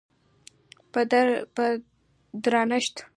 په 0.91 0.99
درنښت 2.43 2.95